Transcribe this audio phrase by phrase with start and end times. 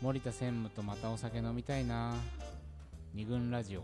[0.00, 2.14] 森田専務とまたお酒飲みたいな。
[3.14, 3.82] 二軍ラジオ。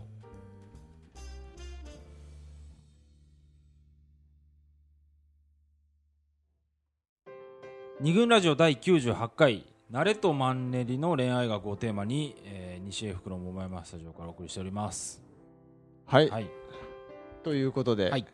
[7.99, 15.21] 二軍ラジオ第98回「慣れとマンネリの恋愛学」をテーマに、えー、西英福の桃山スタジオからお送りしております。
[16.05, 16.49] はい、はい。
[17.43, 18.25] ということで、はい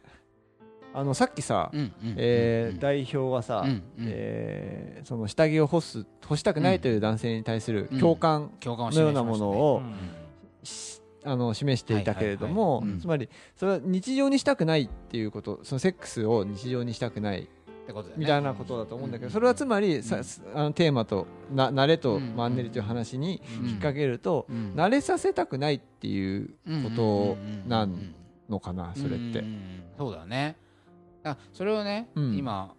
[0.94, 1.72] あのさっきさ、
[2.18, 3.66] えー代表はさ、
[4.00, 9.82] えーその下着を干す干したくないという男性に対する共感共感をのようなものを、
[11.24, 17.48] あの示していたけれども、つまりそれは日常にしたくないっていうことそのセックスを日常にしたくない
[18.16, 19.32] みたいなことだと思うんだけど、うん。
[19.32, 20.22] それはつまりさ、
[20.54, 22.36] あのテーマとな慣れとうん。
[22.36, 23.66] マンネリという話にうん。
[23.66, 24.74] 引っ掛けると、うん。
[24.76, 26.54] 慣れさせたくないっていう
[26.84, 28.14] ことなん
[28.50, 29.44] のかな、それって。
[29.98, 30.56] そうだね
[31.24, 32.36] あそれをね、うん。
[32.36, 32.74] 今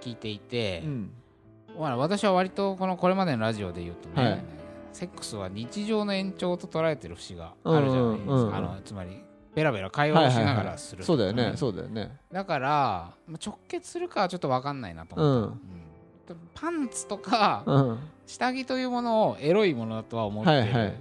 [0.00, 1.10] 聞いていてう、ん。
[1.78, 4.44] まあ私は割とこのこれまでのラジオで言うとね、はい。
[4.92, 9.22] セックスは日常の延長と捉えてる節があるじゃないですか、あのつまり
[9.54, 12.16] ベラベラ会話をしながらする、そうだよね、んそうだよね。
[12.30, 12.68] だから
[13.26, 15.50] まあ直結するかはちょっと分かんないなとう思っ
[16.26, 16.36] た、ん。
[16.36, 16.38] うん。
[16.54, 17.98] パンツとかうん。
[18.26, 20.94] 下着というものをエロいものだとは思ってる、はいはい。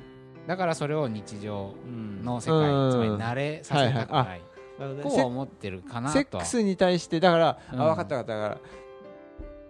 [0.48, 2.92] だからそれを日常うんの世界、うん。
[2.92, 4.42] つまり慣れさせたくない、はいはい
[5.04, 6.14] こう思ってるかなと。
[6.14, 7.82] セックスに対してだから、うん。
[7.82, 8.42] あ分かった分かった。
[8.42, 8.58] だから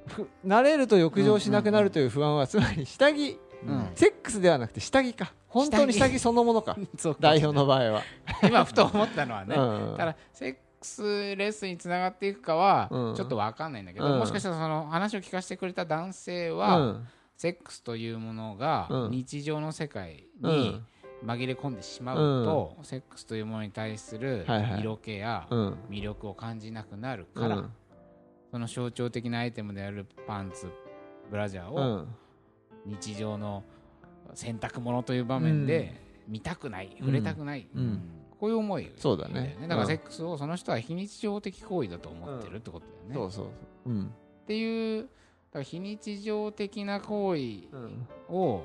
[0.08, 3.92] ふ慣れると浴場しなくなるという不安は、つまり下着うん。
[3.96, 5.34] セックスではなくて下着か。
[5.48, 6.78] 本当に下着そのもの か。
[7.20, 8.02] 代表の場合は、
[8.44, 9.98] 今ふと思ったのはね、うん。
[9.98, 11.04] ただセックス
[11.36, 13.16] レッスンにつながっていくかはうん。
[13.16, 14.20] ちょっと分かんないんだけど、うん。
[14.20, 17.08] もしかしたらその話を聞かせてくれた男性うは、ん。
[17.38, 19.12] セックスというものがうん。
[19.12, 20.86] 日常の世界にうん
[21.24, 24.46] 紛れ込んでしまうと、セックスというものに対する
[24.80, 25.78] 色気やうん。
[25.90, 27.72] 魅力を感じなくなるから、うん。
[28.52, 30.68] その象徴的なアイテムであるパンツ
[31.30, 32.08] ブラジャーをうん。
[32.86, 33.64] 日常の
[34.34, 38.02] 洗濯物という場面で見たくない、触れたくない、うん。
[38.40, 39.58] こういう思いそうだね。
[39.62, 39.88] だからうん。
[39.88, 43.16] セックスをその人は非日常的行為だと思ってるってことだよね。
[43.16, 43.46] そうそう
[43.86, 43.94] そう。
[43.94, 44.06] うん。
[44.06, 45.08] っていう
[45.64, 47.40] 非日常的な行為
[47.72, 48.08] うん。
[48.30, 48.64] を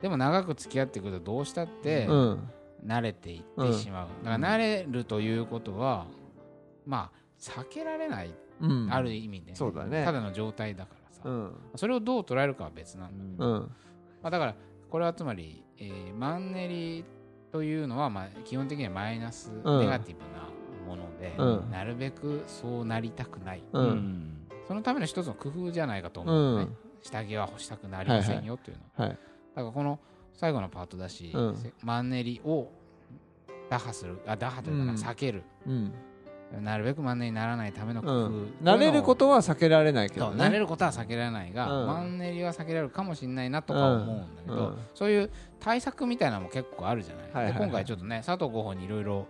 [0.00, 2.50] でも長く付き合ってくるとどうしたってうん。
[2.86, 6.06] 慣れていってしまう、だから慣れるということは
[6.86, 8.88] まあ避けられない、うん。
[8.92, 10.04] ある意味で、そうだね。
[10.04, 11.56] ただの状態だからさ、うん。
[11.74, 13.60] それをどう捉えるかは別なんだ、うん。
[14.22, 14.54] まあ、だから
[14.88, 17.04] これはつまり、えーマンネリ
[17.50, 20.48] というのはまあ基本的にはマイナス、うんネガティブな
[20.86, 21.70] もので、うん。
[21.72, 23.88] なるべくそうなりたくない、ううん。
[23.88, 26.76] んそのための一つの工夫じゃないかと思うのね、うん。
[27.02, 29.04] 下着は干したくなりませんよというの。
[29.04, 29.18] は、はい
[29.54, 29.98] だからこの
[30.32, 31.56] 最後のパートだし、うん。
[31.56, 32.70] せマンネリを
[33.70, 35.42] 打破するあ打破というか避ける。
[35.66, 35.92] うん。
[36.62, 38.52] なるべくマンネリにならないための工夫、うん。
[38.62, 40.42] 慣れることは避けられないけどね。
[40.42, 41.86] 慣れることは避けられないが、うん。
[41.86, 44.66] マンネリは避けられるかもしれないなとか思うんだけど、うん。
[44.68, 47.52] うんそういう対策みたいなのも結構あるじゃない,、はいはいはい。
[47.54, 49.26] で今回ちょっとね佐藤候補にいろいろ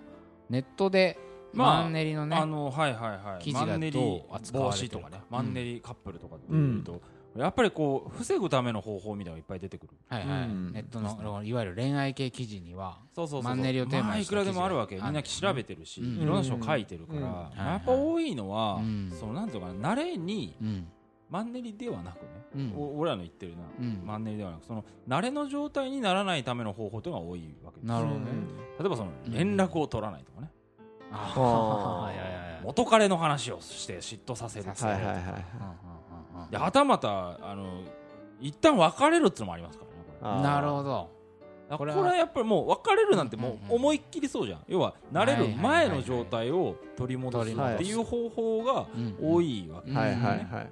[0.51, 1.19] ネットで
[1.53, 3.43] まあマンネリのね、あのはいはいはい。
[3.43, 5.09] 記事がマンネリどう扱わ防止れてるか。
[5.09, 5.25] とかね。
[5.31, 7.01] マンネリカップルとかっていうと、
[7.37, 9.93] やっぱりこう防ぐための方法みたいなのがいっぱい出てくる。
[10.09, 10.43] はいはい。
[10.43, 10.73] うん。
[10.73, 16.23] ネットのいわゆる恋愛系記事にはそうそうそうマンネリをテーマにまあいくらでもあるわけみんな調べてるし、うん。
[16.23, 16.37] いろん。
[16.37, 19.13] な人書いてるから、うんやっぱ多いのは、うん。
[19.19, 20.89] そのなんていうのかな慣れにうん。
[21.31, 22.75] マンネリではなくね、うん。
[22.75, 24.03] お俺らの言ってるな、うん。
[24.05, 27.89] マンネリではなくその慣れの状態にならないための方法というのが多いわけです。
[27.89, 28.27] なるほどね。
[28.79, 30.51] 例えばその連絡を取らないとかね、
[31.13, 35.25] ああ 元彼の話をして嫉妬させるはいはいはい
[36.51, 37.83] ではたまたあの
[38.41, 39.85] 一旦別れるっていうのもありますか
[40.23, 41.19] らねなるほど。
[41.77, 44.61] これはこれはやっぱりもう別れるなんてもう思いっきりそうじゃん。
[44.69, 48.87] 要は慣れる前の状態を取り戻すっていう方法が
[49.21, 50.69] 多いわけうんはいはいはい。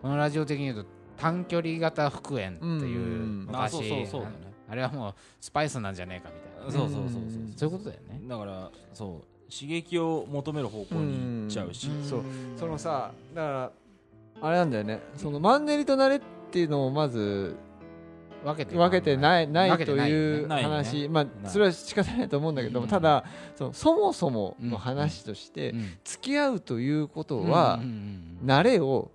[0.00, 4.36] このラジオ的に言うと短距離型復縁っていううん昔あそうそうそうだね。
[4.70, 6.86] あれはもうスパイスなんじゃねえかみたいな。
[6.86, 7.44] そうそうそうそうう。
[7.44, 7.52] ん。
[7.54, 8.20] そういうことだよね。
[8.26, 9.52] だからそう。
[9.52, 11.88] 刺激を求める方向に行っちゃうし。
[11.88, 12.04] うん。
[12.04, 12.22] そう。
[12.56, 13.72] そのさだから
[14.40, 15.00] あれなんだよね。
[15.16, 17.56] そのマンネリと慣れっていうのをまず
[18.44, 19.48] 分けて分けてない。
[19.48, 19.84] ない。
[19.84, 21.08] という話。
[21.08, 21.32] まない。
[21.44, 22.90] あそれは仕方ないと思うんだけどもうん。
[22.90, 23.24] ただ
[23.56, 25.86] そのそもそもの話としてうん。
[26.04, 27.80] 付き合うということは
[28.44, 29.10] 慣れを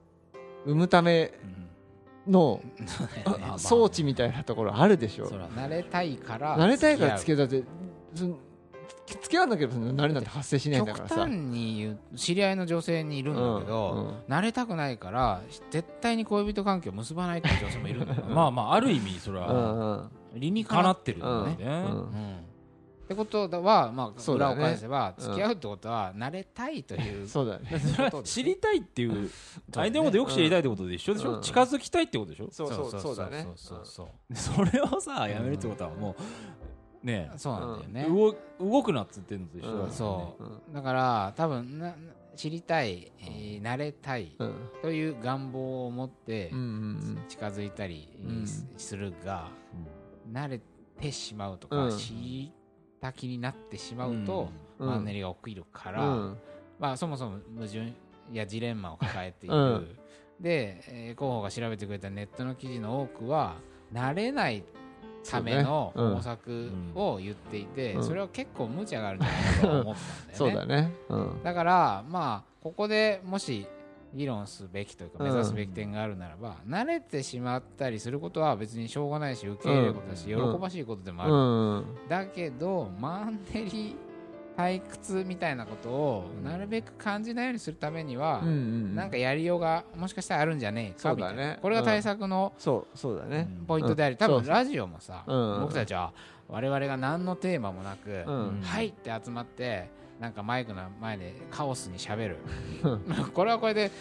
[0.66, 1.34] 生むため
[2.28, 2.31] うん。
[2.31, 2.62] の
[3.58, 5.28] 装置みたいなところあるでしょ。
[5.28, 8.44] 慣れたいから慣れたいから付付き合うだって
[9.08, 11.16] 付き合わなければ慣れなんて発生しないんだ極からさ。
[11.26, 15.42] 端に言う知り合いの女性にいるんだけど、慣れたくないから
[15.72, 19.80] 絶対に恋人関係を結ばないっていう女性もいるんだよまあまあある意味それうんうはん
[20.34, 20.40] うん。
[20.40, 21.56] 理にかかなってるんだよね。
[21.60, 21.68] うん。
[21.68, 22.36] うん。
[22.36, 25.24] ってことは、まあ、裏を返せば、うん。
[25.24, 27.78] 付き合うってことは、慣れたいというそうだね。
[27.78, 29.30] それは知りたいっていう
[29.74, 31.42] 相手のことよく知りたいってことで一緒でしょ、うん。
[31.42, 33.44] 近づきたいってことでしょ、そうそうそうだね。
[33.56, 36.16] そうそうそうそれをさやめるってことはもう
[37.04, 37.32] ね。
[37.38, 40.44] そうなんだよね、動動くなっつってんのと一緒だからね、そう。
[40.44, 40.74] うん。
[40.74, 41.94] だから多分な
[42.36, 44.56] 知りたい、えー慣れたいうん。
[44.82, 46.50] という願望を持って
[47.28, 48.48] 近づいたりうん。
[48.48, 49.50] すするが、
[50.32, 50.62] 慣れ
[51.00, 51.98] てしまうとか、うん。
[51.98, 54.50] 知った気になってしまうと、
[54.80, 54.88] うん。
[54.88, 56.38] マンネリが起きるから、うん。
[56.80, 57.94] まあ、そもそも矛盾
[58.32, 59.98] やジレンマを抱えている、うん。
[60.40, 63.58] で、えー、候補が調べてくれたネットの記事の多くは
[63.94, 64.64] 慣れない
[65.30, 66.10] ためのそうね。
[66.10, 68.04] うん方策を言っていて、うん。
[68.04, 70.34] それは結構無茶があるんじゃないかと思ったんだよね。
[70.34, 70.92] そうだね。
[71.10, 71.44] うん。
[71.44, 73.68] だからまあここでもし
[74.14, 80.54] 議論すべきというかうん目指すべき点があるならば、慣れてしまったりすることは別にしょうがないし受け入れることだし、うん。
[80.54, 82.08] 喜ばしいことでもある、うん。
[82.08, 83.96] だけどマンネリ
[84.58, 93.48] 退屈みたいなことをなるべく感じないようにするためには、うんうんなんかやりようがもしかしたらあるんじゃねえかみたいな、そうだねこれが対策のそうそうだね。
[93.68, 96.14] ポイントであり、多分ラジオもさ、うん僕たちは
[96.48, 98.62] 我々が何のテーマもなく、うん。
[98.62, 99.90] はいって集まって
[100.20, 102.38] なんかマイクの前でカオスにしゃべる。
[102.84, 103.00] う ん
[103.34, 103.92] これはこれで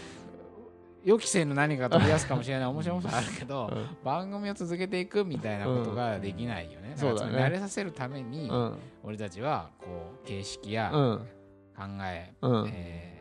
[1.04, 3.96] 予期せぬ何かが飛び出すかもしれない 面白さあるけど、うん。
[4.04, 6.96] 番組を続けていくみたいなことができないよね、ん。
[6.96, 8.78] だからそうだね慣れさせるために、うん。
[9.02, 11.18] 俺たちはこう形式やうん。
[11.76, 12.68] 考え、うん。
[12.68, 13.12] えー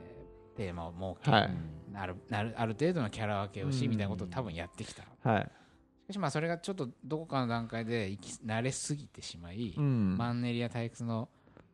[0.55, 1.51] テーマを設け、はい。
[1.91, 5.03] なるなるある程度のキャラ分けをし、うんみたいなことを多分やってきた。
[5.23, 5.41] はい。
[5.41, 10.17] しかしまあそれがちょっとどこかの段階で慣れすぎてしまい、うん。
[10.17, 11.29] マンネリや退屈の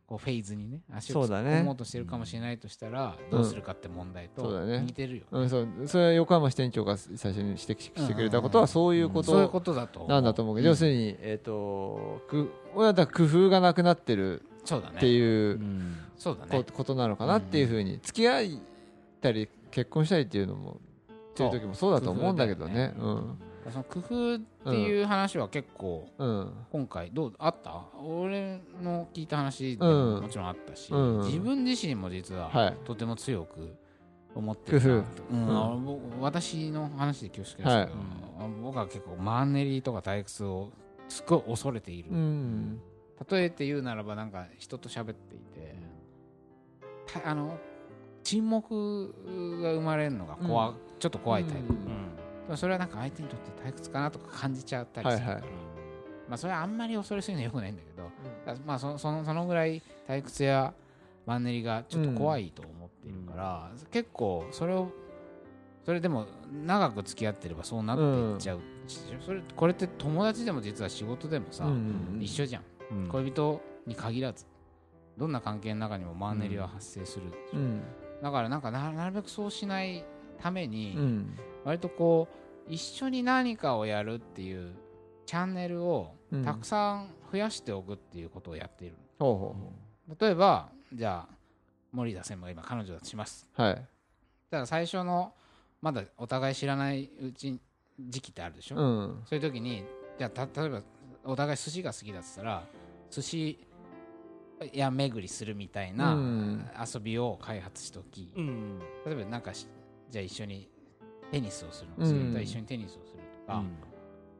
[0.08, 5.68] こうフェーズにね足を突っ込もうとしてるかもしれないとしたら、どうするかって問題と似てるよ、うんそう。
[5.84, 15.96] それは横浜支店長が最初に指摘してくれたことはそういうこそういうとことだとなんだと思うけど要するにえっとく親だ工夫がなくなってるっていううん。
[16.16, 16.64] そうだね。
[16.64, 18.44] こことなのかなっていうふうに付き合っ
[19.20, 20.80] たり結婚したりっていうのも
[21.30, 22.94] っていう時もそうだと思うんだけどね。
[22.96, 26.08] 工夫だよその工夫っていう話は結構
[26.70, 27.84] 今回どうあった？
[28.02, 30.14] 俺の聞いた話でうん。
[30.16, 31.26] ももちろんあったし、うん。
[31.26, 32.76] 自分自身も実ははい。
[32.84, 33.76] とても強く
[34.34, 35.04] 思ってるな工夫。
[35.32, 35.42] うん。
[35.42, 35.50] うん。
[35.50, 37.88] あの僕私の話で恐縮ですけど、はい。
[38.62, 40.70] 僕は結構マンネリとか退屈を
[41.08, 42.80] すごい恐れている、うん。
[43.30, 45.74] 例えて言うならばなんか人と喋っていて
[47.12, 47.58] たあの
[48.22, 49.14] 沈黙
[49.62, 50.74] が生まれるのが怖、うん。
[50.98, 52.07] ちょっと怖いタイプ、うん
[52.48, 55.24] でもそれはなんか相手にとって退屈かなとか感じちゃったりする。
[55.24, 55.52] から、はいはい。
[56.28, 58.02] まあそれはあんまり恐れすぎるのはよくないんだけど、
[58.46, 60.72] だからまあそそのそのぐらい退屈や
[61.26, 64.90] マンネリがちょっと怖いと思っているから、結構それを
[65.84, 66.26] それでも
[66.66, 73.08] 長く付き合ってればそうなっていっちゃうし、それこれって友達でも実は仕事でもさ、うん一緒じゃん、うん。
[73.08, 74.46] 恋人に限らず
[75.18, 77.32] どんな関係の中にもマンネリは発生する
[78.22, 80.04] だからなんかななるべくそうしない
[80.40, 81.38] ために、うん。
[81.64, 82.28] 割とこ
[82.68, 84.74] う一緒に何かをやるっていう
[85.26, 86.44] チャンネルをうん。
[86.44, 89.56] たくさん増やしておくっていうことをやっている、ほうほ
[90.20, 91.34] 例えばじゃあ
[91.92, 93.46] 森田専務が今彼女だとします。
[93.56, 93.74] うはい。
[93.74, 93.86] だか
[94.50, 95.32] ら最初の
[95.80, 97.58] まだお互い知らないうち
[97.98, 99.22] 時期ってあるでしょ、うん。
[99.24, 99.84] そういう時に
[100.18, 100.82] じゃあた例えば
[101.24, 102.64] お互い寿司が好きだっつったら
[103.10, 103.66] 寿司
[104.72, 106.70] 屋巡りするみたいなうん。
[106.94, 108.78] 遊びを開発しておき、うん。
[109.06, 109.66] 例えばなんかし
[110.10, 110.68] じゃあ一緒に
[111.30, 111.96] テニスをするの。
[111.98, 112.06] うん。
[112.06, 113.62] 次だったら一緒にテニスをするとか、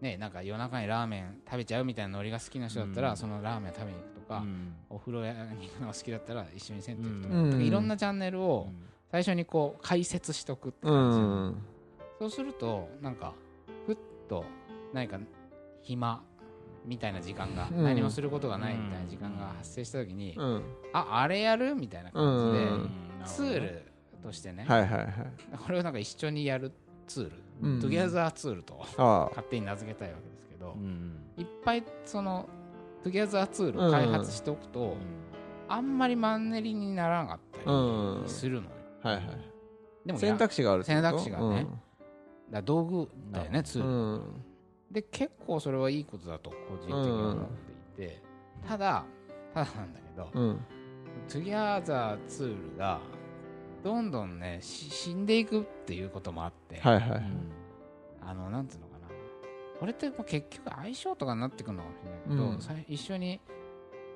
[0.00, 3.16] ね、なんか夜中にラーメン食べちゃうみたいなノリが好きな人だったら、うん。
[3.16, 4.44] そのラーメン食べに行くとか、
[4.88, 7.62] お風呂屋に行くのが好きだったら一緒に銭湯行くとか,、うん。
[7.62, 8.68] いろんなチャンネルを
[9.10, 11.64] 最初にこう開発しとくっていう感じ、ん。
[12.18, 13.32] そうするとなんか
[13.86, 13.96] ふっ
[14.28, 14.44] と
[14.92, 15.18] 何か
[15.82, 16.22] 暇
[16.84, 17.84] みたいな時間が、うん。
[17.84, 20.62] 何もすることがないみたいな時間が発生した時に、うん。
[20.92, 22.90] ああれやるみたいな感じで、うん。
[23.24, 23.87] ツール
[24.22, 25.10] としてね、はいはいはい。
[25.58, 26.72] これをなんか一緒にやる
[27.06, 27.32] ツール、
[27.62, 32.48] うん together ツールとあ勝手に名付けたいわけですけど、うんいっぱいその
[33.02, 34.96] together ツールを開発しておくと、
[35.68, 39.24] あんまりマンネリにならなかったうんりするのよ、あはいはい。
[40.06, 41.66] でもや選択肢がある選択肢がね。
[42.50, 44.44] だ道具だよねツール、うん。
[44.90, 47.46] で結構それはいいことだと個人的には思っ
[47.96, 48.22] ていて、
[48.66, 49.04] ただ
[49.54, 50.60] ただなんだけど、うん。
[51.28, 53.00] トゥギャザーツールが
[53.82, 57.22] どんどんねし死んでいくっていうこともあって、はいはい
[58.20, 59.08] あのなんていうのかな。
[59.80, 62.60] これってもう結局相性とかになってくるのかもしれないけど、うん。
[62.60, 63.40] さい一緒に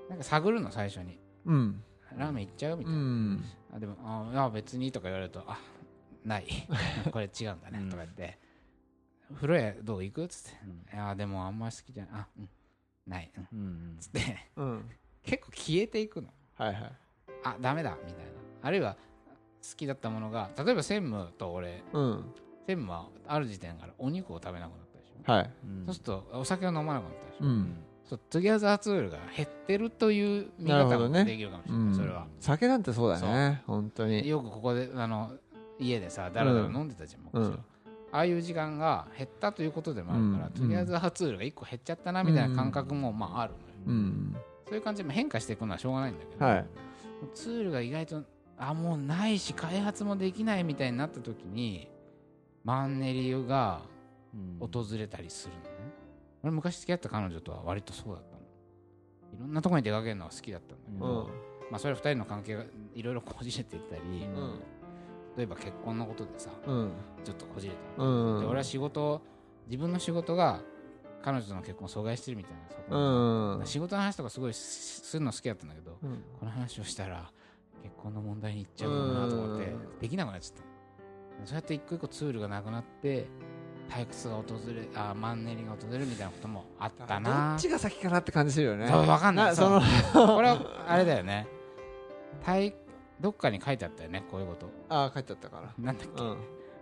[0.09, 1.19] なんか探るの最初に。
[1.47, 1.83] うん。
[2.16, 3.45] ラーメン行っちゃうみたういな、ん。
[3.75, 5.59] あでもあいや別にとか言われるとあ
[6.25, 6.47] ない。
[7.11, 7.90] これ違うんだね、うん。
[7.90, 8.38] とか言って。
[9.35, 10.25] 風呂屋どう行く？
[10.25, 10.95] っつって。
[10.95, 12.14] いやでもあんまり好きじゃない。
[12.21, 12.49] あうん。
[13.07, 14.50] ない、うん、うんつって。
[14.57, 14.90] うん。
[15.25, 16.28] 結構消えていくの。
[16.57, 16.92] はいはい。
[17.45, 17.97] あダメだ。
[18.04, 18.33] みたいな。
[18.62, 19.00] あるいは好
[19.76, 22.25] きだったものが例えば専務と俺うん。
[22.66, 25.50] 専務はある時点からお肉を食べなくなったでしょ、はい。
[25.64, 25.87] うん。
[25.87, 27.76] そうするとお酒を飲まなくなったでしょ、うん。
[28.04, 31.95] そうトゥギャザーツールが減ってるという見方もできるかもしれない、うん。
[31.97, 32.26] それは。
[32.40, 33.62] 酒なんてそうだね。
[33.66, 34.28] 本当に。
[34.28, 35.33] よくここであの
[35.78, 37.59] 家でさだらだら飲んでたじゃん、うん。
[38.12, 40.52] ああいう時間が減ったということでもあるから、うん。
[40.52, 44.37] トゥギャザーツールが1個減っちゃったなみたいな感覚もまああるのよ、うん。
[44.66, 46.66] そういう感じで変化していくのはしょうがないんだけど、はい。
[47.35, 48.23] ツールが意外と
[48.69, 51.88] あもうないし開発もできないみたいになった時に
[52.64, 53.83] マンネリが
[54.35, 54.59] うん。
[54.61, 55.69] 訪れたりするのね、
[56.42, 58.42] 俺昔付き合った彼女とは割とそうだったの。
[59.37, 61.26] いろんなところに出かけるのが好きだったんだけうど、ん。
[61.71, 62.64] まあそれは2人の関係が
[62.95, 64.61] いろいろこじれていったり、うん。
[65.37, 66.90] 例えば結婚のことでさうん。
[67.25, 68.07] ちょっとこじれたで
[68.47, 69.21] 俺は仕事
[69.66, 70.61] 自分の仕事が
[71.23, 72.52] 彼女との結婚を阻害してるみたい
[72.90, 76.23] な仕事の話とかすごいしするの好きだったんだけどうん。
[76.38, 77.31] この話をしたら
[77.83, 79.99] 結婚の問題に行っちゃうかもなと思ってうん。
[79.99, 83.27] できなくなっちゃったそうやって一個一個ツールがなくなって
[83.89, 88.87] 退屈が訪れあマンネリが訪れるみたいなこともあったどなっちが先かなって感じするよね。
[88.89, 89.57] そうわかんない。
[89.57, 89.81] その。
[89.81, 91.47] これはあれだよね。
[92.45, 92.75] 退
[93.21, 94.71] どっかに書いてあったよねこういうこと。
[94.89, 96.39] ああ書いてあったかなんだっけ、らうん。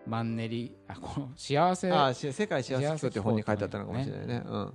[0.07, 4.43] マンネリあこの幸せあ世界幸せ機構っていう本に書いてあったのかもしれないね。
[4.47, 4.73] うん。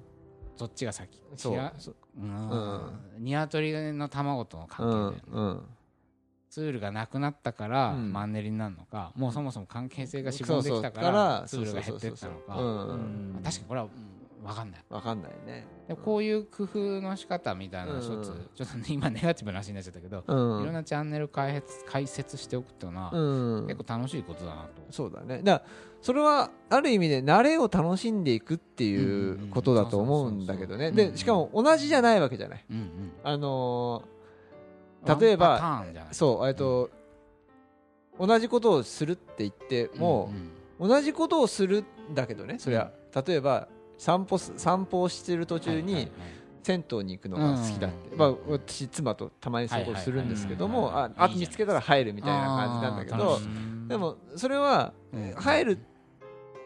[0.57, 1.21] そっちが先。
[1.35, 1.71] そう。
[1.77, 2.49] そううん。
[2.49, 2.55] う
[3.19, 3.23] ん。
[3.23, 5.63] 鶏の卵との関う係だよね、んうん
[6.55, 8.13] ツールがなくなったからうん。
[8.13, 12.55] マンネリになるのか、もうそもそも関係性がしぼんできたからツールが減ってったのか。
[13.43, 13.89] 確かにこれは、うん
[14.45, 14.81] 分かんない。
[14.89, 15.65] わかんないね。
[15.87, 18.49] でこういう工夫の仕方みたいなの一つ、うん。
[18.55, 20.61] ちょっと、ね、今ネガティブな話になっちゃったけど、うん。
[20.61, 23.67] いろんなチャンネル開発解説しておくっていうのは、うん。
[23.67, 25.41] 結構楽しいことだなと、そうだね。
[25.43, 30.91] だからそれはある意味で慣れを楽しんでいくっていうことだと思うんだけどね。
[30.91, 32.65] でしかも同じじゃないわけじゃない。
[33.23, 34.14] あのー
[35.19, 36.89] 例えばそうえっと
[38.19, 40.31] 同じことをするって言っても
[40.79, 42.91] うん同じことをするんだけどねそれは
[43.25, 46.11] 例えば散歩す散歩をしてる途中に
[46.63, 48.17] 銭湯に行くのが好きだって、うん。
[48.17, 53.39] まあ、私妻とたまにそういうことするんですけどもああと見つけたら入るみたいな感じなんだけど
[53.87, 55.31] でもそれはうん。
[55.33, 55.79] 入る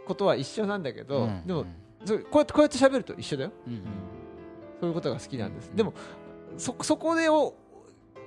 [0.07, 1.45] ことは一緒なんだけど、うん。
[1.45, 1.65] でも
[2.03, 3.51] それこうやってこうやって喋ると一緒だよ。
[3.67, 3.81] うんうん。
[4.79, 5.75] そういうことが好きなんです、うん。
[5.75, 5.93] でも
[6.57, 7.53] そそこでを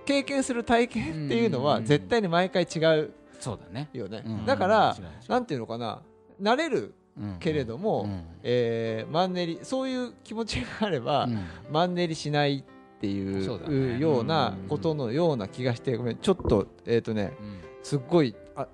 [0.05, 1.85] 経験する体験っていうのはうん。
[1.85, 3.89] 絶対に毎回違うそうだね。
[3.93, 4.47] よね、うん。
[4.47, 4.97] だから、
[5.29, 6.03] なんていうのかな。
[6.41, 8.25] 慣れるうんけれども、うん。
[8.43, 11.39] えーマンネリそういう気持ちがあれば、うん。
[11.71, 12.65] マンネリしないっ
[13.01, 17.61] ていそうようなことのような気がしてごめんちょっとえっ、とねうん。
[17.83, 18.69] すっごいあ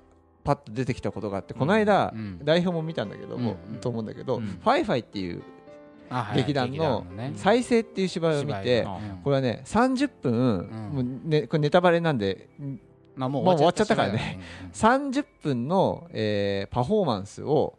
[0.44, 2.44] パッと出てきたことがあってこの間、うん。
[2.44, 3.80] 台本も見たんだけども、うん。
[3.80, 4.46] と思うんだけど、うん。
[4.46, 5.42] ファイファイっていう
[6.34, 8.86] 劇団のね「再生」っていう芝居を見て、
[9.24, 10.90] これはね30分、ん。
[10.92, 12.48] もうね、これネタバレなんで
[13.16, 14.40] まあもう終わっちゃったからね。
[14.72, 17.78] 芝居だうん30分の、えーパフォーマンスを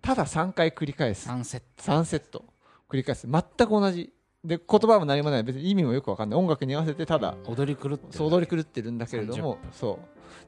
[0.00, 1.24] ただ3回繰り返す。
[1.24, 1.82] サンセット。
[1.82, 2.44] 3セット。
[2.88, 3.26] 繰り返す。
[3.28, 4.12] 全く同じ。
[4.44, 5.42] で言葉も何もない。
[5.42, 6.38] 別に意味もよくわかんない。
[6.38, 7.34] 音楽に合わせてただ。
[7.46, 9.72] 踊り狂って踊り狂ってるんだけれど30も分。
[9.72, 9.98] そ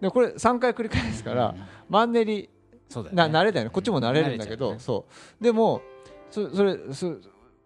[0.01, 0.03] う。
[0.03, 2.49] でこれ3回繰り返すから、うんマンネリ
[2.89, 3.33] そうだよね。
[3.33, 3.71] な慣れだよね。
[3.71, 5.07] こっちも慣れるんだけど、そ
[5.41, 5.45] う。
[5.45, 5.83] でも
[6.31, 7.17] そそれそ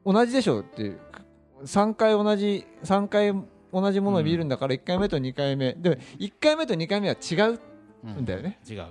[0.05, 0.99] 同じでしょっていう。
[1.65, 3.33] 3回同じ3回
[3.73, 7.61] 同じものを見るんだから1回目と2回目、でも1回目と2回目は違う
[8.05, 8.87] うんだよね、違う。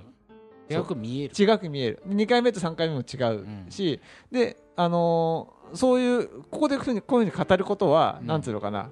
[0.68, 1.34] 違く見える。
[1.38, 2.02] 違く見える。
[2.08, 4.00] 2回目と3回目も違うし、
[4.32, 8.26] であのーそういうここでこういうふうにこういうふうに語ることは、うん。
[8.26, 8.90] なんつうのかな。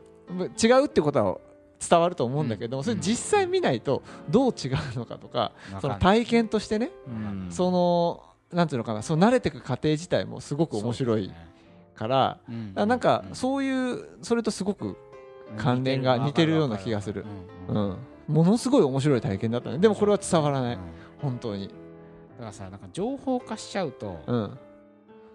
[0.62, 1.38] 違うってことは
[1.78, 2.84] 伝わると思うんだけども、うん。
[2.84, 7.46] それ実際見ないとどう違うのかとか、その体験としてね、うん。
[7.50, 11.32] そのなんていうのかなそう慣れていく過程自体もすごく面白い
[11.94, 14.96] からねなんかうそういうそれとすごく、
[15.56, 17.24] 関連が似てるような気がする。
[17.68, 17.90] ううん。
[17.90, 19.78] ん、ものすごい面白い体験だったね。
[19.78, 20.74] でもこれは伝わらない。
[20.76, 20.80] うん。
[21.20, 21.74] 本当に、だ
[22.40, 24.58] からさなんか情報化しちゃうとうん、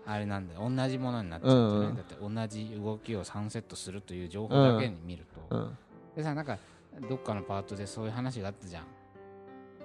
[0.06, 0.70] あれなんだよ。
[0.70, 1.90] 同じものになっちゃうとうんうん。
[1.90, 5.56] ねだって同じ動きを3セットするという情報だけに見ると。
[5.56, 5.78] うん。
[6.16, 6.58] でさなんか
[7.08, 8.84] どっかのパートでそういう話があったじゃん。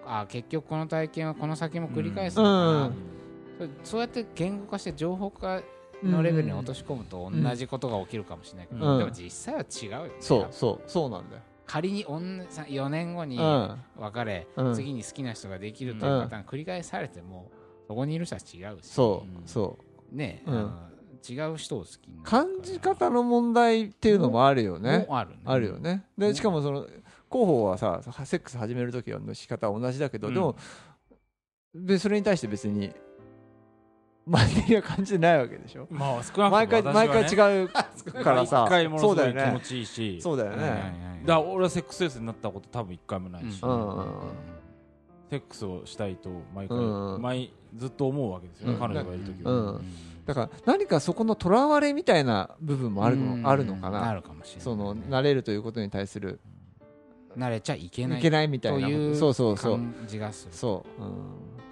[0.04, 2.92] あ結局この体験はこの先も繰り返すのかな、うん。
[2.92, 2.96] それ
[3.84, 5.62] そうやって言語化して情報化
[6.02, 8.98] のレベルに落とし込むと同じことが起きるかもしれないけど、うん。
[8.98, 10.12] でも実際は違うよね。
[10.20, 13.76] そうそうそうなんだよ、仮に4年後にうん。
[13.96, 14.74] 別れ、うん。
[14.74, 17.50] 次に好きな人ができるというパターン繰り返されても、
[17.86, 18.86] そこにいる人は違うし。
[18.88, 19.46] そううん。
[19.46, 19.78] そ
[20.12, 20.16] う。
[20.16, 20.54] ね、うん。
[20.54, 20.92] あの
[21.28, 25.06] 違う人を好き感じ方の問題っていうのもあるよね。
[25.08, 25.36] もあるね。
[25.44, 26.04] あるよね。
[26.18, 27.00] でしかもその広
[27.30, 30.34] 報はさセックス始める時の仕方は同じだけど、うん。
[30.34, 30.56] でも
[31.74, 32.92] でそれに対して別に
[34.26, 35.86] マンネリは感じてないわけでしょ？
[35.90, 37.86] まあ少な毎回毎回違うか
[38.32, 38.64] らさ。
[38.66, 39.60] 一回ものすごい気持そうだよね。
[39.64, 40.20] ちいいし。
[40.22, 41.22] そうだよね。
[41.24, 43.96] だから俺はセックスレスになったこと多分一回もないし、うんうんうん。
[43.96, 44.04] うん。
[45.30, 46.78] セックスをしたいと毎回、
[47.18, 48.68] 毎ずっと思うわけですよ。
[48.68, 48.80] ね、うん。
[48.80, 49.84] 彼女がいる時は、うん。
[50.24, 54.02] だから何かそこのとらわれみたいな部分もあるのあるのかな？
[54.02, 56.38] なるかもしれないその慣れるということに対する。
[57.36, 58.18] 慣れちゃいけない。
[58.18, 59.78] いけないみたいなというそうそうそう。
[59.78, 60.52] 感じがする。
[60.52, 61.10] そう、うん、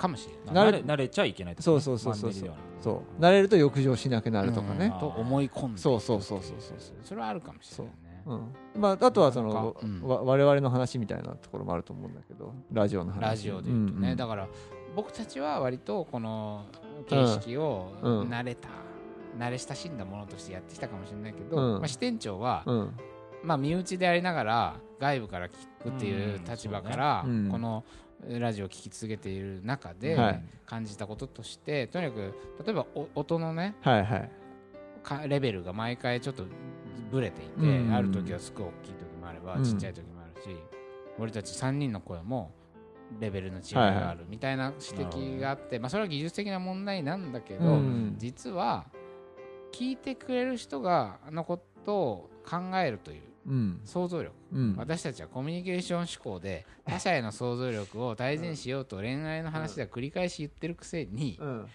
[0.01, 0.69] かもしれない。
[0.69, 3.21] 慣れ慣れちゃいけないってそうそうそうそうそう。
[3.21, 4.87] 慣れると浴場しなくなるとかね。
[4.87, 4.99] うん。
[4.99, 5.79] と思い込んで。
[5.79, 6.77] そうそうそうそうそう。
[7.05, 8.23] それはあるかもしれないね。
[8.27, 8.79] う。
[8.79, 8.81] ん。
[8.81, 10.03] まあ、あとはその、うん。
[10.03, 12.55] わ我々の話みたいなところもあると思うんだけど。
[12.73, 13.21] ラジオの話。
[13.21, 14.17] ラジオで言うとね、んん。
[14.17, 14.49] だから
[14.97, 16.65] 僕たちは割とこの
[17.07, 18.29] 形式をうん。
[18.31, 18.71] 慣れた、
[19.39, 21.81] 慣れ親しんだものとしてやってきたかもしれないけど、うん。
[21.81, 22.97] まあ、支店長は、うん。
[23.43, 25.51] まあ、身内でありながら外部から聞
[25.83, 27.51] くっていう立場から、うん。
[27.51, 27.85] この
[28.29, 30.43] ラジオを聞き続けている中ではい。
[30.67, 32.35] 感じたこととして、とにかく
[32.65, 34.31] 例えばお音のねはいはい。
[35.03, 36.45] かレベルが毎回ちょっと
[37.11, 37.95] ぶれていて、うん。
[37.95, 39.65] ある時はすごい大きい時もあれば、うん。
[39.65, 40.57] ちっちゃい時もあるし
[41.19, 42.53] 俺たち3人の声も
[43.19, 48.15] レベルの違いがあるみたいな指摘があって、まあ、それは技術的な問題なんだけど、うん。
[48.19, 48.87] 実は
[49.73, 53.81] 聞いてくれる人がのことを考えるといううん。
[53.85, 54.33] 想像力。
[54.53, 54.75] うん。
[54.77, 61.67] 私たちはコミュニケーション思考で 他者への想像力を大事にしようと恋愛の話では繰り返し言ってるくせにうん。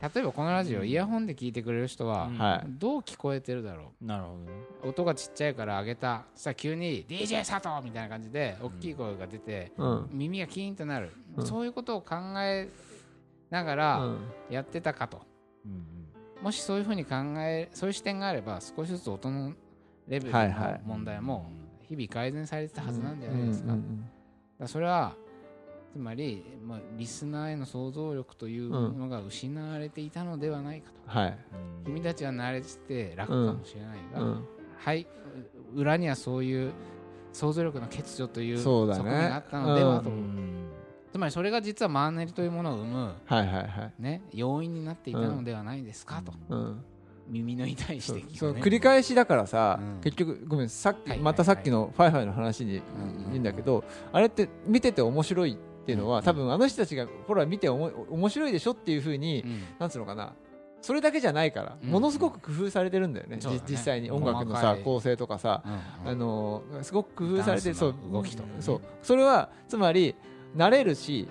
[0.00, 4.38] 例えばこのラジオイヤホンで聞いてくれる人はどう聞こえてるだろなるほ
[4.82, 10.08] ど音がちっちゃいから上げたそしたら急に DJ 佐藤みたいな感じで大きい声が出てうん。
[10.12, 11.10] 耳がキーンとなる。
[11.36, 11.46] うん。
[11.46, 12.68] そういうことを考え
[13.50, 14.18] ながうらん。
[14.50, 15.20] やってたかと。
[15.64, 15.84] うん。
[16.42, 19.52] もしそういうふうに考えそういう視点があれば少しずつ音の
[20.08, 21.50] レベルの問題も
[21.82, 23.72] 日々改善されてたはずなんじゃないですか。
[23.72, 24.04] うん
[24.58, 25.14] だそれは
[25.92, 31.38] つまり、まあ、リスナーへの想像力というものが失われていたのではないかと、はい。
[31.78, 34.44] うん君たちは慣れてて楽かもしれないが、うん。
[34.76, 35.06] はい
[35.74, 36.72] 裏にはそういう
[37.32, 40.68] 想像力の欠如という側面があったのではと、うん。
[41.10, 43.92] つまりそれが実はマンネリというものを生む、はいはいはい。
[43.98, 46.84] ね、要因になっていたのではないですかと、うん
[47.28, 48.60] 耳の痛いそう指摘ね。
[48.62, 50.00] 繰り返しだからさ、うん。
[50.00, 59.62] 結局ごめんさっき、はいはいまたさっきのファイファイの話に、うんいいんだけどあれって見てて面白いっていうのは、うん多分あの人たちがほら見ておも面白いでしょっていうふうに、うん。
[59.78, 60.34] なんつうのかな。
[60.80, 61.90] それだけじゃないから、うん。
[61.90, 64.10] ものすごく工夫されてるんだよね,う実際に。
[64.10, 65.62] 音楽のさ構成とかさ、
[66.04, 67.94] うんあのーすごく工夫されてそう。
[68.06, 68.54] の動きとかね。
[68.60, 68.80] そう。
[69.02, 70.14] それはつまり
[70.56, 71.28] 慣れるし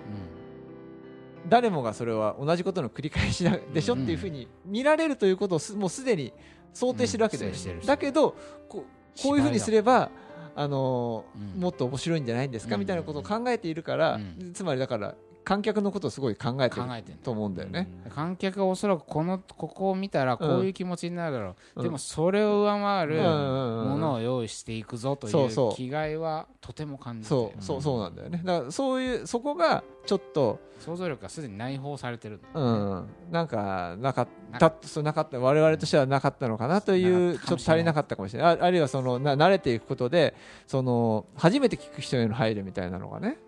[1.48, 6.32] 誰もがそれは同じことの繰り返しだでしょっていうふうに見られるということをすもうすでに
[6.72, 8.36] 想定してるわけだよ、うんだけど
[8.68, 10.10] こうこういうふうにすれば
[10.54, 11.24] あの
[11.56, 12.80] もっと面白いんじゃないんですか、うん。
[12.80, 14.52] みたいなことを考えているから、うん。
[14.52, 15.14] つまりだから
[15.48, 17.88] 観客のことをすごい考えてると思うんだよね。
[18.14, 21.82] 観客はおそらくこのここを見たらこういう気持ちになるだろう、うん。
[21.84, 23.22] でもそれを上回るうん。
[23.22, 23.78] うん。
[23.78, 23.88] うん。
[23.92, 27.62] ものを用意していくぞといそう気概はとても感じてそう。
[27.62, 28.42] そうそうなんだよね。
[28.44, 33.08] だからそういうそこがちょっと想像力がすでに内包されてるんだうん。
[33.30, 34.74] なんかなかっなた。
[34.82, 38.58] そうなかった我々としてはなかったのかなというちょっと足りなかったかもしれない。
[38.60, 40.34] ああるいはそのな慣れていくことで
[40.66, 43.38] その初めて聞く人への配慮みたいなのがね、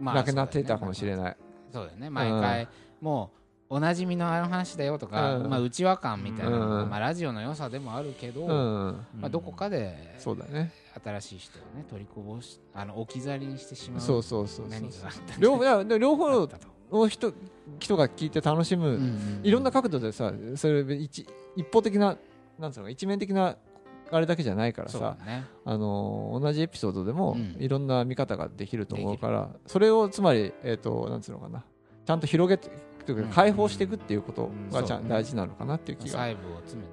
[0.00, 1.36] まあなくなっていたかもしれない。
[1.72, 2.10] そうだよね。
[2.10, 2.68] 毎回、
[3.00, 3.30] も
[3.70, 5.50] うおなじみのあの話だよとか、うん。
[5.50, 10.72] まあ、内輪感みたいなまあ、ラジオの良さでもあるけど、うん、まあ、どこかでそうだね。
[11.04, 14.66] 新しい人をね取りこぼしあの置き去りにしてしまうそうそうそう
[15.38, 15.66] 両方い？
[15.66, 17.32] やで両あ方の人
[17.78, 18.98] 人が聞いて楽しむ、
[19.44, 22.16] いろんな角度でさそれ一一方的な
[22.58, 23.56] なんつうの一面的な
[24.12, 25.44] あれだけじゃないからさね。
[25.64, 27.56] あのー同じエピソードでもうん。
[27.58, 31.64] いろんな見方ができると思うから、それをつまり、えー、となんつうのかな。
[32.04, 32.70] ちゃんと広げて
[33.06, 36.28] というか解放していくっていうことがちゃん、うん大事なのかなっていう気が。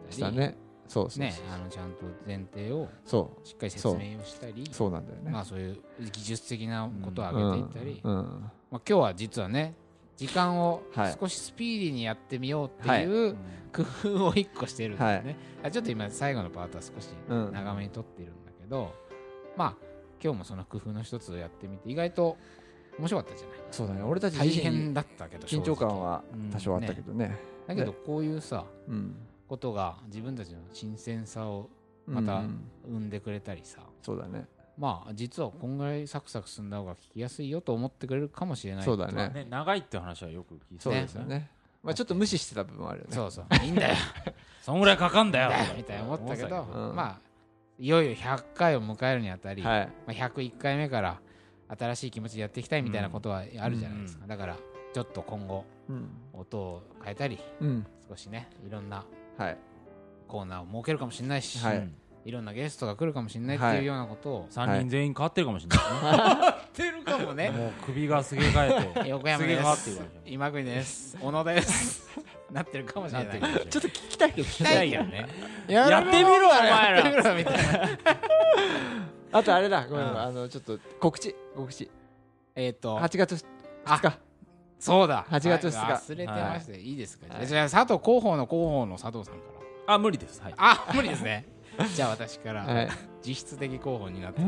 [0.09, 0.57] したね。
[0.87, 4.63] そうそうそう,、ねあのちゃんと前提をそしっかり説明をしたり。
[4.63, 4.73] う。
[4.73, 5.77] そうなんだよね、まあそういう
[6.11, 8.17] 技術的なことを上げていったり、うん。
[8.17, 8.23] うん。
[8.23, 9.75] まあ、今日は実はね
[10.17, 11.17] 時間をはい。
[11.19, 13.35] 少しスピーディーにやってみようっていう
[13.71, 17.51] 工夫を一個してるんですね、あちょっと今最後のパートは少しうん。
[17.53, 18.93] 長めに撮ってるんだけど、
[19.55, 19.75] まあ
[20.21, 22.37] 今日もその工夫の一つをやってみて意外と
[22.97, 23.57] 面白かったじゃない？
[23.69, 24.01] そうだね。
[24.01, 27.37] 俺たち大変だったけど緊張感は多少あったけどね。
[27.67, 29.15] だけどこういうさうん。
[29.47, 31.69] ことが自分たちの新鮮さを
[32.07, 32.61] またうん。
[32.85, 34.45] 生んでくれたりさ、そうだね
[34.77, 38.85] まあ実はこんぐらいサクサク進んだ方が聞きやすいよと思ってくれるかもしれない。
[38.85, 39.13] そうだね。
[39.13, 41.49] まあね長いって話はよく聞いてそうですよね。
[41.83, 43.15] まあちょっと無視してた部分はあるよね。
[43.15, 43.95] そうそういいんだよ。
[44.61, 45.51] そんぐらいかかんだよ。
[45.75, 46.95] みたいな思ったけど、うん。
[46.95, 47.19] まあ
[47.79, 49.87] いよいよ100回を迎えるにあたり、はい。
[49.87, 51.19] まあ、101回目から
[51.69, 54.57] 新しい気持ちでやっていきたいみたいなことはあるじゃないですか、だから
[54.93, 56.09] ちょっと今後うん。
[56.33, 57.85] 音を変えたりうん。
[58.09, 59.05] 少しねいろんな
[59.37, 59.57] はい。
[60.27, 61.77] コーナーを設けるかもしれないし、はい。
[61.77, 61.95] うん
[62.27, 63.77] いろんなゲストが来るかもしれないってはい。
[63.77, 65.79] いうようなことを3人全員変わってるかもしれない。
[66.77, 67.49] 言ってるかもね。
[67.49, 69.07] ねもう首がすげ替えて。
[69.07, 69.55] 横山です。
[69.55, 71.17] げ替わってるすかもしれない今国です。
[71.21, 72.09] 小野です。
[72.51, 73.39] なってるかもしれない。
[73.39, 75.25] ちょっと聞きたいけど聞きたいけどね
[75.69, 77.89] やってみろお前やってみらろみたいな。
[79.31, 79.87] あとあれだ。
[79.87, 81.33] ごめんあのちょっと告知。
[81.55, 81.89] 告知。
[82.55, 83.45] えっと8月
[83.85, 84.19] 2日。
[84.79, 85.25] そうだ。
[85.29, 85.77] 8月2日。
[85.77, 85.93] はい。
[85.93, 89.39] 忘れてました、い、いですか、じゃあ佐藤広報の広報の佐藤さんか
[89.87, 89.93] ら。
[89.95, 90.41] あ無理です。
[90.41, 90.53] はい。
[90.57, 91.56] あ無理ですね
[91.95, 92.89] じゃあ私から、はい。
[93.23, 94.45] 実質的広報になってい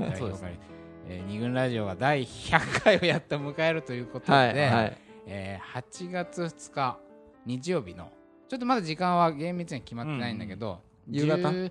[1.12, 4.98] えー、二軍ラジオが第100回をやっと迎えるということで、はいはい。
[5.26, 7.00] えー8月2日
[7.46, 8.12] 日曜日の
[8.48, 11.70] ちょっとまだ時間は厳密には決まってないんだけど、夕方？17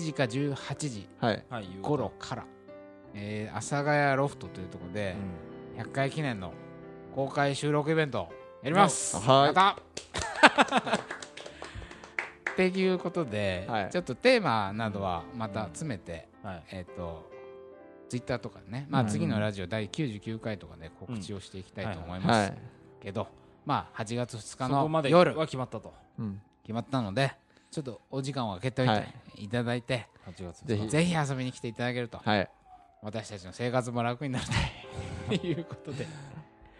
[0.00, 1.44] 時か18時はい。
[1.48, 2.44] はい頃から、
[3.14, 5.16] えー阿佐ヶ谷ロフトというところで
[5.76, 5.82] う、ん。
[5.82, 6.52] 100回記念の
[7.14, 8.28] 公開収録イベント
[8.62, 9.16] やります。
[9.16, 9.44] はい。
[9.46, 9.76] やった
[12.52, 13.90] っていうことで、はい。
[13.90, 16.62] ちょっとテーマなどはまた詰めて、はい。
[16.72, 17.30] えっ、と
[18.08, 19.08] ツイッターとかでね、まあ、うん。
[19.08, 22.50] 次のラジオ第99回とかで告知をしていきたいと思いはます。
[22.50, 22.54] い。
[23.02, 23.28] けど、
[23.64, 25.36] まあ8月2日のまで夜。
[25.36, 25.94] は決まったと。
[26.18, 26.40] うん。
[26.62, 27.32] 決まったので
[27.70, 29.44] ちょっとお時間を空けておいはてい。
[29.44, 30.88] いただいて、8月ぜひ。
[30.88, 32.48] ぜひ遊びに来ていただけるとはい。
[33.02, 34.44] 私たちの生活も楽になる
[35.28, 36.06] と いうことで。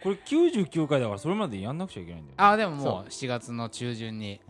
[0.02, 3.08] これ99回だからそれまでやんなくちゃいけないんだよあでももそう。
[3.08, 4.40] 7月の中旬に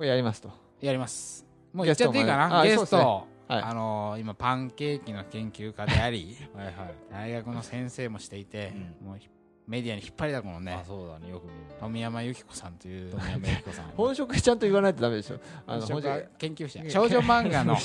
[0.00, 0.50] やりますと。
[0.80, 1.46] やります。
[1.72, 2.62] もう言っちゃっていいかな？
[2.64, 3.62] ゲストはい。
[3.62, 6.74] あのー今パンケーキの研究家であり はいはい。
[7.10, 8.72] 大学の先生もしていて、
[9.04, 9.28] もうひ
[9.66, 11.30] メディアに引っ張りだこのねあそうだね。
[11.30, 11.54] よく見る。
[11.80, 13.10] 富山由紀子さんという。
[13.10, 13.86] 富山由紀子さん。
[13.96, 15.38] 本職ちゃんと言わないとダメでしょ。
[15.66, 16.90] あの本職研究者。
[16.90, 17.82] 少女漫画の はい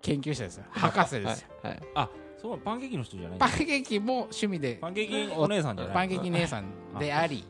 [0.00, 0.64] 研究者ですよ。
[0.70, 2.08] 博士ですよ、はいあ
[2.42, 6.64] そうパンケーキの人じゃないパンケーキも趣味でパンケーキお姉さんじゃないパンケーキ姉さん
[6.98, 7.44] であり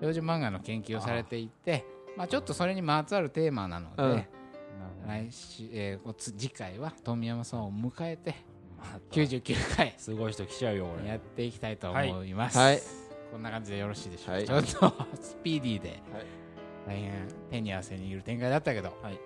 [0.00, 1.84] 少女漫画の研究をされていて
[2.16, 4.26] まあちょっとそれにまつわるテーマなので、うん。
[5.08, 8.34] 来週、えー次回は富山さんを迎えて
[8.78, 8.98] また。
[9.16, 9.94] 99回。
[9.98, 11.08] すごい人来ちゃうよ俺。
[11.08, 12.80] やっていきたいと思います、はい。
[13.30, 14.64] こんな感じでよろしいでしょうか、はい。
[14.64, 16.02] ちょっとスピーディーで、
[16.86, 19.20] 大変手に汗握る展開だったけど、はい。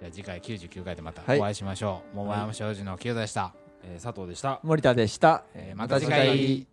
[0.00, 1.40] じゃあ次回99回でまたはい。
[1.40, 4.60] お会いしましょう、桃山商事の清田でした、えー佐藤でした。
[4.62, 5.44] 森田でした。
[5.54, 6.66] えーまた次回